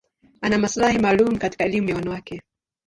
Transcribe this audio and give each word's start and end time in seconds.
Ana 0.41 0.57
maslahi 0.57 0.99
maalum 0.99 1.37
katika 1.37 1.63
elimu 1.65 1.89
ya 1.89 1.95
wanawake. 1.95 2.41